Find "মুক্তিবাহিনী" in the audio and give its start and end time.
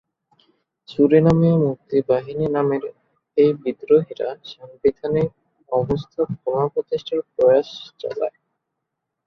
1.65-2.45